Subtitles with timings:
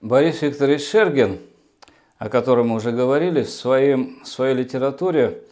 [0.00, 1.40] Борис Викторович Шергин,
[2.18, 5.42] о котором мы уже говорили, в, своем, в своей литературе,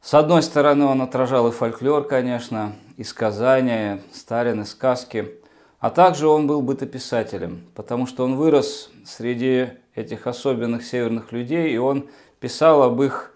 [0.00, 5.34] с одной стороны, он отражал и фольклор, конечно, и сказания, Сталин, и сказки,
[5.78, 11.76] а также он был бытописателем, потому что он вырос среди этих особенных северных людей, и
[11.76, 12.08] он
[12.40, 13.34] писал об их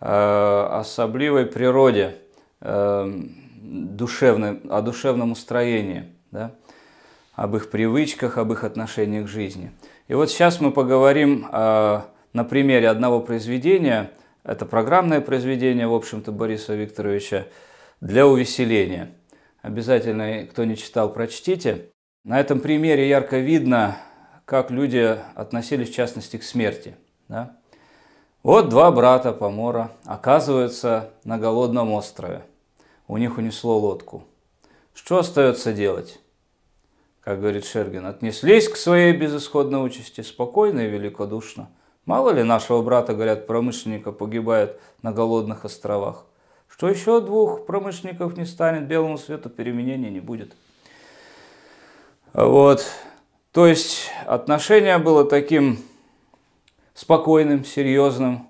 [0.00, 2.16] э, особливой природе,
[2.60, 3.22] э,
[3.62, 6.14] душевной, о душевном устроении.
[6.30, 6.54] Да?
[7.34, 9.72] об их привычках, об их отношениях к жизни.
[10.08, 12.00] И вот сейчас мы поговорим э,
[12.32, 14.10] на примере одного произведения.
[14.44, 17.46] Это программное произведение, в общем-то, Бориса Викторовича
[18.00, 19.12] для увеселения.
[19.62, 21.90] Обязательно, кто не читал, прочтите.
[22.24, 23.96] На этом примере ярко видно,
[24.44, 26.96] как люди относились, в частности, к смерти.
[27.28, 27.56] Да?
[28.42, 32.42] Вот два брата Помора оказываются на голодном острове.
[33.12, 34.24] У них унесло лодку.
[34.94, 36.18] Что остается делать?
[37.20, 41.68] как говорит Шергин, отнеслись к своей безысходной участи спокойно и великодушно.
[42.06, 46.24] Мало ли нашего брата, говорят, промышленника погибает на голодных островах.
[46.68, 50.56] Что еще двух промышленников не станет, белому свету переменения не будет.
[52.32, 52.82] Вот.
[53.52, 55.80] То есть отношение было таким
[56.94, 58.48] спокойным, серьезным.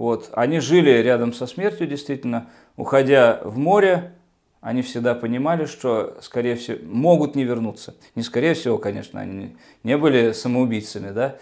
[0.00, 0.30] Вот.
[0.32, 2.48] Они жили рядом со смертью, действительно,
[2.78, 4.14] уходя в море,
[4.62, 7.94] они всегда понимали, что, скорее всего, могут не вернуться.
[8.14, 11.36] Не скорее всего, конечно, они не были самоубийцами, да,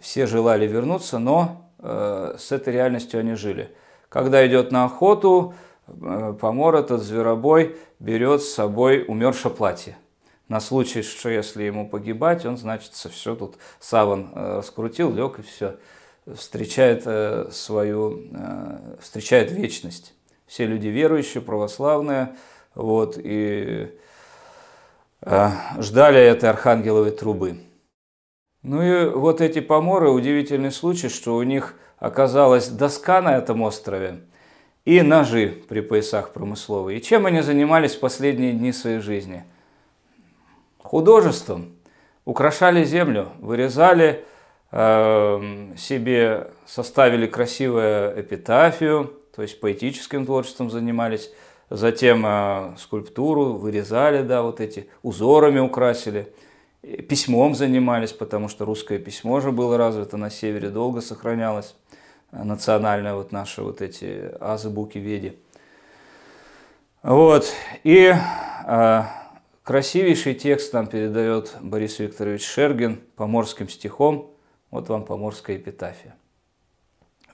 [0.00, 3.70] все желали вернуться, но э, с этой реальностью они жили.
[4.08, 5.54] Когда идет на охоту,
[5.86, 9.96] э, помор этот зверобой берет с собой умершее платье.
[10.48, 15.42] На случай, что если ему погибать, он, значит, все тут саван э, раскрутил, лег и
[15.42, 15.76] все,
[16.36, 20.14] встречает э, свою, э, встречает вечность.
[20.46, 22.34] Все люди верующие, православные,
[22.74, 23.96] вот, и
[25.22, 27.60] э, ждали этой архангеловой трубы.
[28.62, 34.20] Ну и вот эти поморы, удивительный случай, что у них оказалась доска на этом острове
[34.84, 36.98] и ножи при поясах промысловые.
[36.98, 39.44] И чем они занимались в последние дни своей жизни?
[40.78, 41.76] Художеством.
[42.24, 44.24] Украшали землю, вырезали
[44.72, 51.30] себе, составили красивую эпитафию, то есть поэтическим творчеством занимались,
[51.70, 56.32] затем э, скульптуру вырезали, да, вот эти, узорами украсили,
[57.08, 61.74] письмом занимались, потому что русское письмо же было развито на севере, долго сохранялось,
[62.32, 65.38] э, национальное вот наши вот эти азы, веди.
[67.02, 67.46] Вот,
[67.82, 68.12] и
[68.66, 69.02] э,
[69.62, 74.30] красивейший текст нам передает Борис Викторович Шергин поморским стихом,
[74.70, 76.16] вот вам поморская эпитафия.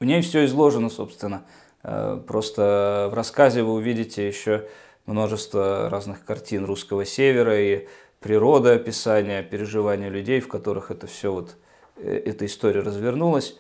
[0.01, 1.45] В ней все изложено, собственно,
[1.89, 4.69] Э, просто в рассказе вы увидите еще
[5.07, 7.87] множество разных картин русского севера и
[8.19, 11.57] природа описания, переживания людей, в которых это все вот,
[11.97, 13.57] э, эта история развернулась.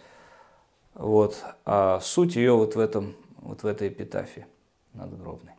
[0.95, 1.41] Вот.
[1.65, 4.47] А суть ее вот в, этом, вот в этой эпитафии
[4.93, 5.53] надгробной.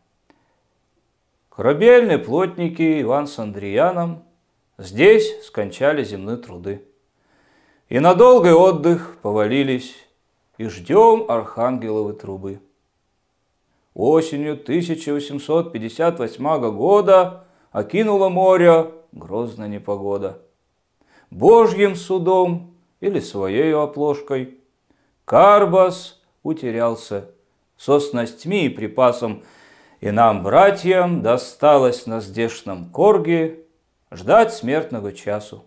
[1.48, 4.24] Корабельные плотники Иван с Андреяном
[4.76, 6.84] здесь скончали земные труды.
[7.88, 9.96] И на долгий отдых повалились
[10.58, 12.60] и ждем архангеловы трубы.
[13.94, 20.42] Осенью 1858 года окинуло море грозная непогода.
[21.30, 24.58] Божьим судом или своей оплошкой
[25.24, 27.30] Карбас утерялся
[27.76, 29.44] со снастьми и припасом,
[30.00, 33.60] и нам, братьям, досталось на здешнем корге
[34.10, 35.64] ждать смертного часу.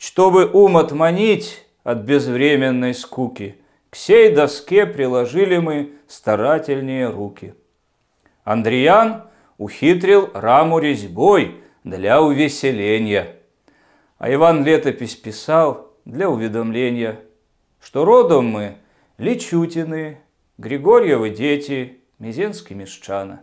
[0.00, 3.60] Чтобы ум отманить, от безвременной скуки.
[3.90, 7.54] К сей доске приложили мы старательнее руки.
[8.42, 9.24] Андриан
[9.58, 13.36] ухитрил раму резьбой для увеселения,
[14.16, 17.20] а Иван летопись писал для уведомления,
[17.78, 18.78] что родом мы
[19.18, 20.18] Личутины,
[20.56, 23.42] Григорьевы дети, Мизенский мещана.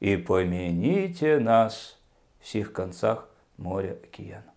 [0.00, 1.98] И помяните нас
[2.40, 3.26] в сих концах
[3.56, 4.51] моря океана.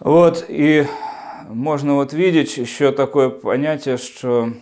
[0.00, 0.86] Вот, и
[1.48, 4.52] можно вот видеть еще такое понятие, что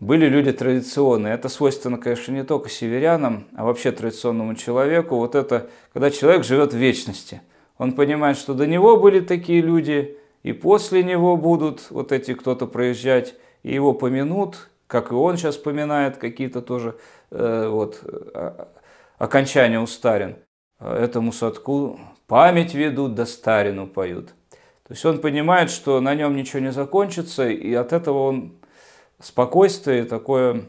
[0.00, 1.34] были люди традиционные.
[1.34, 5.16] Это свойственно, конечно, не только северянам, а вообще традиционному человеку.
[5.16, 7.42] Вот это, когда человек живет в вечности.
[7.78, 12.66] Он понимает, что до него были такие люди, и после него будут вот эти кто-то
[12.66, 16.96] проезжать, и его помянут, как и он сейчас поминает какие-то тоже
[17.30, 18.66] э, вот, э,
[19.18, 20.36] окончания у старин.
[20.80, 24.34] Этому садку память ведут, да старину поют.
[24.86, 28.52] То есть он понимает, что на нем ничего не закончится, и от этого он
[29.20, 30.66] спокойствие такое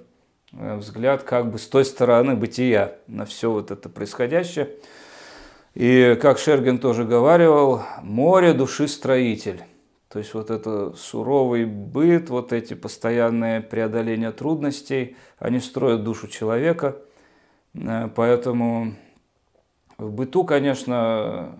[0.51, 4.69] взгляд как бы с той стороны бытия на все вот это происходящее.
[5.75, 9.61] И как Шерген тоже говорил, море души строитель.
[10.09, 16.95] То есть вот это суровый быт, вот эти постоянные преодоления трудностей, они строят душу человека.
[17.75, 18.95] Э, поэтому
[19.97, 21.59] в быту, конечно,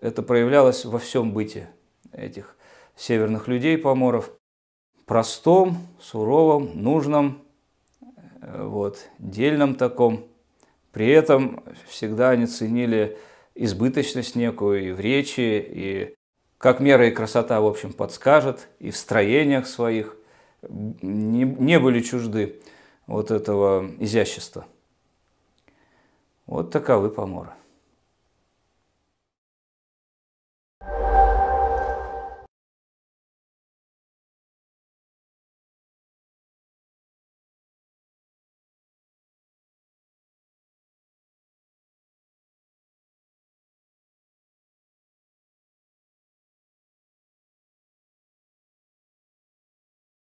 [0.00, 1.70] это проявлялось во всем быте
[2.12, 2.56] этих
[2.96, 4.30] северных людей, поморов.
[5.06, 7.42] Простом, суровом, нужном,
[8.42, 10.26] э, вот, дельном таком.
[10.92, 13.16] При этом всегда они ценили
[13.54, 16.14] избыточность некую и в речи, и
[16.58, 20.16] как мера и красота, в общем, подскажет, и в строениях своих
[20.62, 22.60] не, не были чужды
[23.06, 24.66] вот этого изящества.
[26.46, 27.50] Вот таковы поморы.